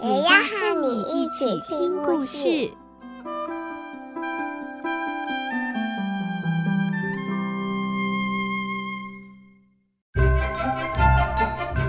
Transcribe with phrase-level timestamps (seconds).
[0.00, 2.70] 也要和你一起听故事。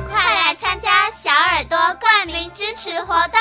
[0.09, 3.40] 快来参加小耳朵冠名支持活动！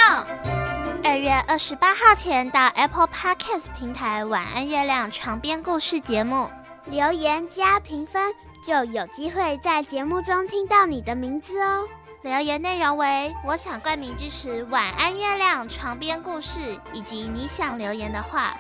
[1.05, 6.51] 二月二十八号前到 Apple Podcast 平台《晚安月亮床边故事》节目
[6.87, 8.33] 留言加评分，
[8.67, 11.87] 就有机会在节目中听到你的名字哦。
[12.27, 16.59] 留言内容为“我想冠名支持晚安月亮床边故事”，
[16.93, 18.57] 以及你想留言的话，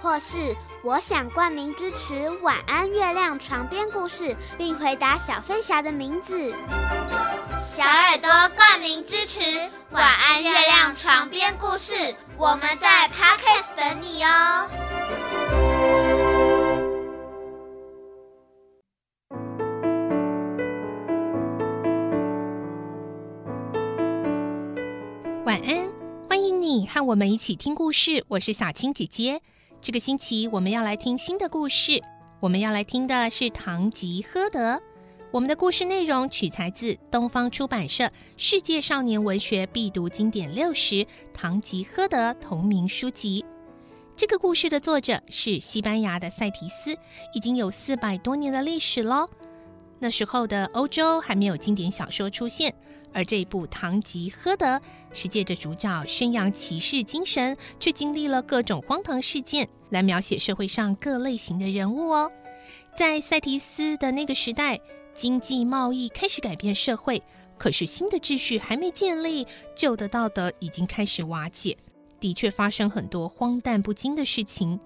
[0.00, 6.54] 或是我想冠名支持晚安月亮床边故事，并回答小飞侠的名字。
[7.60, 9.40] 小耳朵冠名支持
[9.90, 14.70] 晚安月亮床边故事，我们在 Podcast 等你哦。
[25.54, 25.88] 晚安，
[26.28, 28.24] 欢迎你和我们一起听故事。
[28.26, 29.40] 我是小青姐姐。
[29.80, 32.02] 这个星期我们要来听新的故事，
[32.40, 34.72] 我们要来听的是《堂吉诃德》。
[35.30, 38.02] 我们的故事内容取材自东方出版社
[38.36, 40.96] 《世界少年文学必读经典六十》
[41.32, 43.44] 《堂吉诃德》同名书籍。
[44.16, 46.98] 这个故事的作者是西班牙的塞提斯，
[47.32, 49.30] 已经有四百多年的历史喽。
[50.04, 52.74] 那时候的欧洲还没有经典小说出现，
[53.14, 54.66] 而这一部《堂吉诃德》
[55.14, 62.30] 是借着主角宣扬骑士精神，却经历了各种荒唐事件，来描写社会上各类型的人物哦。
[62.94, 64.78] 在塞提斯的那个时代，
[65.14, 67.22] 经济贸易开始改变社会，
[67.56, 71.78] 可是新的秩序还没建立，旧的道德已经开始瓦解，
[72.20, 74.78] 的确发生很多荒诞不经的事情。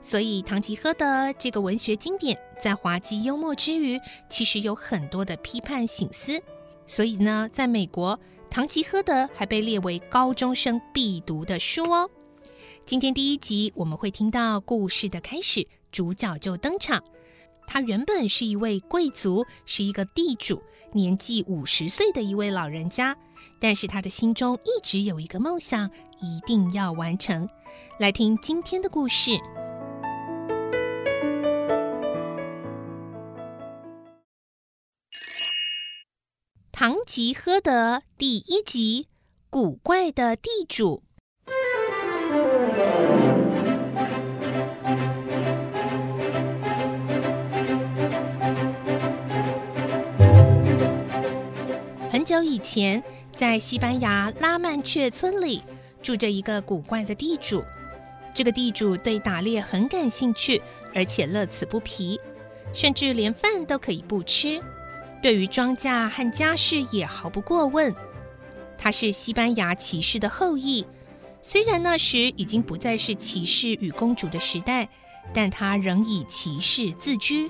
[0.00, 1.04] 所以，《堂吉诃德》
[1.38, 6.40] 这个文学经典在滑稽幽默之余，其实有很多的批判醒思。
[6.86, 8.16] 所以呢，在美国，
[8.50, 12.10] 《堂吉诃德》还被列为高中生必读的书哦。
[12.84, 17.02] 今天第一集我们会听到故事的开始，主角就登场。
[17.66, 20.60] 他原本是一位贵族，是一个地主，
[20.92, 23.16] 年纪五十岁的一位老人家。
[23.60, 25.88] 但是他的心中一直有一个梦想，
[26.20, 27.48] 一定要完成。
[28.00, 29.30] 来听今天的故事，
[36.82, 39.06] 《堂吉诃德》第一集：
[39.48, 41.04] 古怪的地主。
[52.10, 53.00] 很久以前，
[53.36, 55.62] 在西班牙拉曼却村里
[56.02, 57.62] 住着一个古怪的地主。
[58.34, 60.60] 这个地主对打猎很感兴趣，
[60.92, 62.20] 而且乐此不疲，
[62.74, 64.60] 甚至连饭都可以不吃。
[65.22, 67.94] 对于庄稼和家事也毫不过问。
[68.76, 70.84] 他是西班牙骑士的后裔，
[71.40, 74.88] 虽然那时已经不再是骑士与公主的时代，
[75.32, 77.48] 但他仍以骑士自居。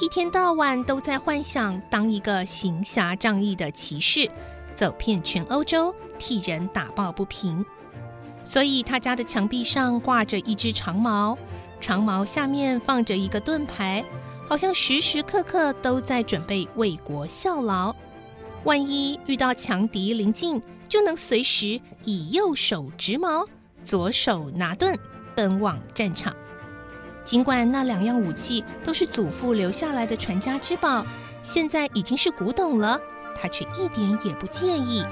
[0.00, 4.28] 一天到晚都在幻想当一个行侠仗义的骑士，
[4.74, 7.64] 走遍全欧洲，替人打抱不平。
[8.44, 11.38] 所以他家的墙壁上挂着一只长矛，
[11.84, 14.02] 长矛下面放着一个盾牌，
[14.48, 17.94] 好像时时刻刻都在准备为国效劳。
[18.64, 23.46] 万一遇到强敌临近，就能随时以右手执矛，
[23.84, 24.96] 左手拿盾，
[25.36, 26.34] 奔往战场。
[27.22, 31.04] 尽管那两样武器都是祖父留下来的传家之宝，
[31.42, 32.98] 现在已经是古董了，
[33.36, 35.04] 他却一点也不介意。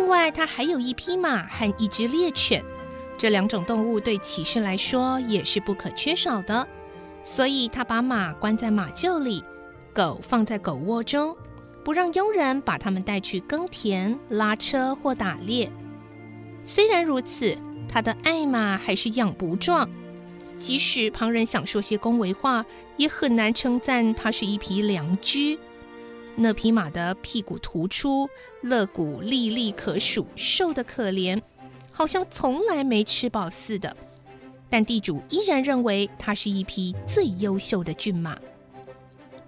[0.00, 2.64] 另外，他还有一匹马和一只猎犬，
[3.18, 6.66] 这两种动物对骑士来说也是不可缺少的，
[7.22, 9.44] 所以他把马关在马厩里，
[9.92, 11.36] 狗放在狗窝中，
[11.84, 15.70] 不让佣人把它们带去耕田、拉车或打猎。
[16.64, 17.54] 虽然如此，
[17.86, 19.86] 他的爱马还是养不壮。
[20.58, 22.64] 即使旁人想说些恭维话，
[22.96, 25.58] 也很难称赞它是一匹良驹。
[26.42, 28.26] 那匹马的屁股突出，
[28.62, 31.38] 肋骨粒粒可数，瘦得可怜，
[31.92, 33.94] 好像从来没吃饱似的。
[34.70, 38.38] 但地主依然认为它是一匹最优秀的骏马。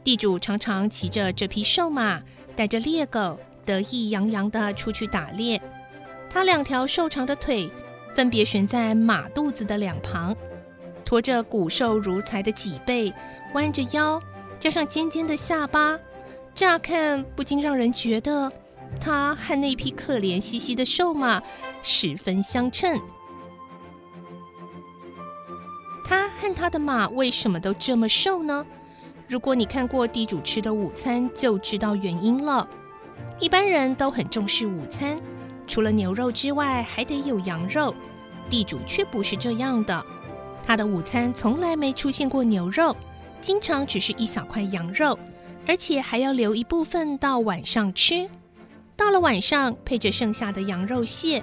[0.04, 2.20] 地主常常骑着这匹瘦马，
[2.54, 5.58] 带着猎狗，得意洋洋地出去打猎。
[6.28, 7.70] 他两条瘦长的腿
[8.14, 10.36] 分别悬在马肚子的两旁，
[11.06, 13.10] 拖着骨瘦如柴的脊背，
[13.54, 14.20] 弯着腰，
[14.58, 15.98] 加上尖尖的下巴，
[16.54, 18.52] 乍看不禁让人觉得
[19.00, 21.42] 他和那匹可怜兮兮的瘦马
[21.82, 23.00] 十分相称。
[26.04, 28.66] 他和他的马为什么都这么瘦呢？
[29.28, 32.68] 如果你看过地主吃的午餐，就知道原因了。
[33.40, 35.18] 一般人都很重视午餐，
[35.66, 37.94] 除了牛肉之外，还得有羊肉。
[38.50, 40.04] 地主却不是这样的，
[40.62, 42.94] 他的午餐从来没出现过牛肉，
[43.40, 45.18] 经常只是一小块羊肉，
[45.66, 48.28] 而且还要留一部分到晚上吃。
[48.96, 51.42] 到了晚上，配着剩下的羊肉馅，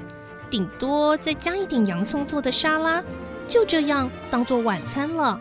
[0.50, 3.04] 顶多再加一点洋葱做的沙拉，
[3.48, 5.40] 就这样当做晚餐了。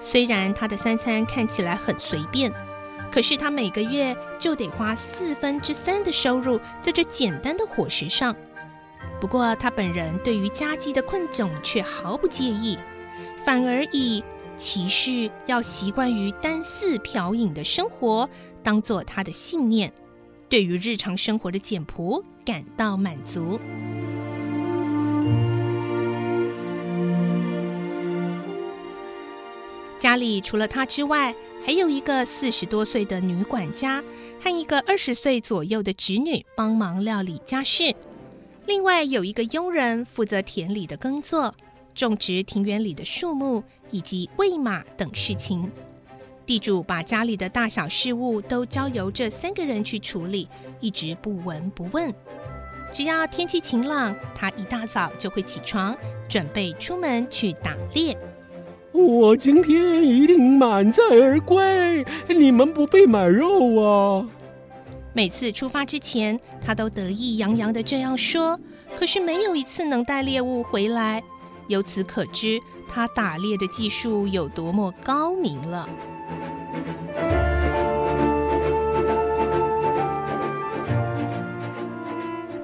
[0.00, 2.52] 虽然他的三餐看起来很随便，
[3.10, 8.34] 可是他每个月就得花四分之三的收入在这简单的伙食上。
[9.20, 12.78] 不过他本人对于家计的困窘却毫不介意，
[13.44, 14.22] 反而以
[14.56, 18.28] 骑士要习惯于单四瓢饮的生活
[18.62, 19.92] 当做他的信念，
[20.48, 23.58] 对于日常生活的简朴感到满足。
[29.98, 31.34] 家里除了他之外，
[31.64, 34.04] 还有一个四十多岁的女管家
[34.38, 37.94] 和一个二十岁左右的侄女帮忙料理家事。
[38.66, 41.54] 另外有一个佣人负责田里的耕作、
[41.94, 45.70] 种植庭园里的树木以及喂马等事情。
[46.44, 50.46] 地主把家里的大小事务都交由这三个人去处理，
[50.80, 52.12] 一直不闻不问。
[52.92, 55.96] 只要天气晴朗，他一大早就会起床，
[56.28, 58.16] 准备出门去打猎。
[58.92, 64.28] 我今天一定满载而归，你们不必买肉啊！
[65.12, 68.58] 每次出发之前，他都得意洋洋的这样说，
[68.94, 71.22] 可是没有一次能带猎物回来。
[71.68, 75.88] 由此可知，他打猎的技术有多么高明了。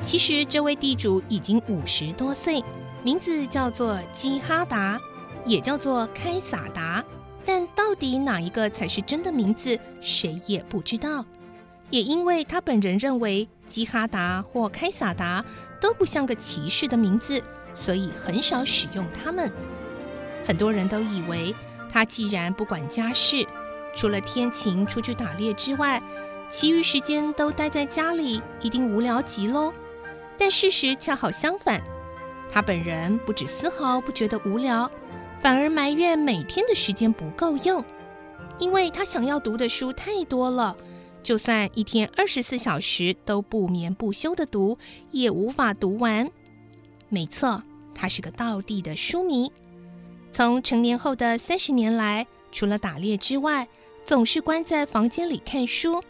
[0.02, 2.62] 其实，这位地主已经五十多岁，
[3.02, 5.00] 名字叫做基哈达。
[5.46, 7.02] 也叫做开撒达，
[7.46, 11.24] 但到底哪一个才是真的名字，谁也不知道。
[11.88, 15.42] 也因为他本人认为基哈达或开撒达
[15.80, 17.42] 都不像个骑士的名字，
[17.72, 19.50] 所以很少使用它们。
[20.44, 21.54] 很多人都以为
[21.88, 23.46] 他既然不管家事，
[23.94, 26.02] 除了天晴出去打猎之外，
[26.48, 29.72] 其余时间都待在家里，一定无聊极喽。
[30.38, 31.82] 但事实恰好相反，
[32.48, 34.90] 他本人不止丝毫不觉得无聊。
[35.40, 37.84] 反而埋怨每天的时间不够用，
[38.58, 40.76] 因为他想要读的书太多了，
[41.22, 44.76] 就算一天二十四小时都不眠不休地读，
[45.10, 46.30] 也无法读完。
[47.10, 47.62] 没错，
[47.94, 49.52] 他是个道地的书迷。
[50.32, 53.66] 从成年后的三十年来，除了打猎之外，
[54.04, 56.02] 总是关在房间里看书，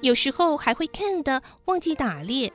[0.00, 2.50] 有时候还会看得忘记打猎。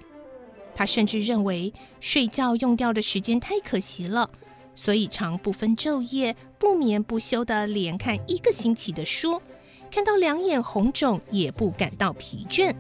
[0.76, 1.72] 他甚至认为
[2.02, 4.30] 睡觉用掉的时间太可惜了。
[4.74, 9.42] 所以常不分昼夜、不眠不休地连看一个星期的书，
[9.90, 12.76] 看到两眼红肿也不感到疲倦。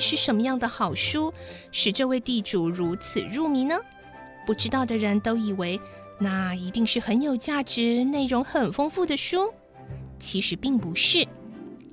[0.00, 1.32] 是什么样的好书
[1.70, 3.78] 使这位地主如此入迷呢？
[4.44, 5.80] 不知道的人都以为
[6.18, 9.54] 那一定是很有价值、内容很丰富的书，
[10.18, 11.24] 其实并不是。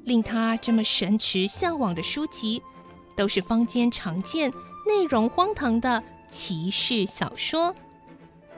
[0.06, 2.60] 令他这么神驰向往的书籍。
[3.18, 4.52] 都是坊间常见、
[4.86, 7.74] 内容荒唐的骑士小说，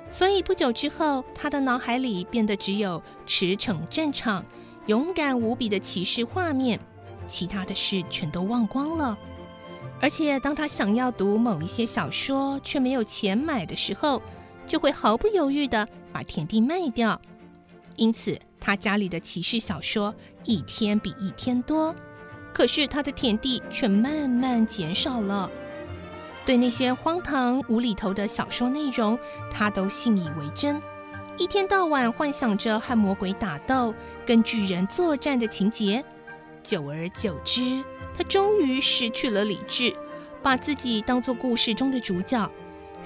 [0.10, 4.44] 所以不久之后，他的脑海里变得只有驰骋战场、
[4.88, 6.80] 勇敢无比的骑士画面，
[7.28, 9.16] 其他的事全都忘光了。
[10.00, 14.22] 而且，当他想要读某一些小说却没有钱买的时候，
[14.66, 17.20] 就会毫不犹豫地把田地卖掉。
[17.96, 20.14] 因此，他家里的骑士小说
[20.44, 21.96] 一天比一天多。
[22.54, 25.50] 可是他的田地却慢慢减少了。
[26.46, 29.18] 对那些荒唐无厘头的小说内容，
[29.52, 30.82] 他都信以为真，
[31.38, 33.94] 一天到晚幻想着和魔鬼打斗、
[34.26, 36.04] 跟巨人作战的情节。
[36.64, 37.84] 久而久之，
[38.18, 39.96] 他终于失去了理智，
[40.42, 42.52] 把自己当作故事中的主角，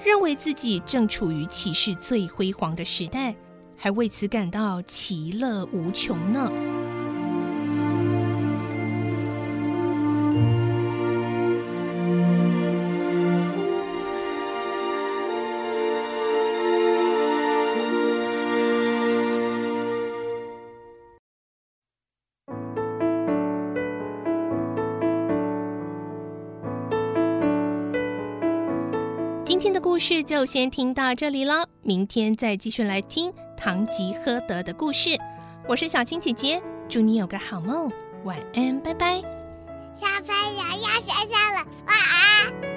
[0.02, 3.34] 认为自己正处于骑士最辉煌的时代，
[3.76, 6.50] 还为此感到其乐无穷呢。
[29.92, 35.10] 故事就先听到这里了，明天再继续来听《堂吉诃德》的故事。
[35.68, 37.92] 我是小青姐姐，祝你有个好梦，
[38.24, 39.20] 晚安，拜拜。
[39.94, 42.71] 小朋友要睡觉了，晚安。